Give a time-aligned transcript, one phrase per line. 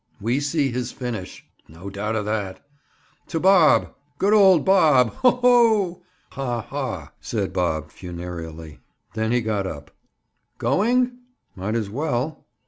[0.19, 2.59] "We see his finish." "No doubt of that."
[3.27, 3.93] "To Bob!
[4.17, 5.11] Good old Bob!
[5.17, 5.29] Ho!
[5.29, 6.61] ho!" "Ha!
[6.63, 8.79] ha!" said Bob funereally.
[9.13, 9.91] Then he got up.
[10.57, 11.19] "Going?"
[11.55, 12.47] "Might as well."